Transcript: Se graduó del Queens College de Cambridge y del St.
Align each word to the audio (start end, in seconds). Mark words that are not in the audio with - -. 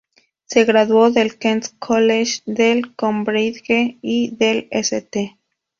Se 0.45 0.63
graduó 0.65 1.11
del 1.11 1.37
Queens 1.37 1.75
College 1.77 2.41
de 2.47 2.81
Cambridge 2.97 3.99
y 4.01 4.35
del 4.35 4.67
St. 4.71 5.37